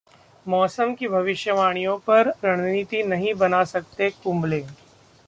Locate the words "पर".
1.97-2.33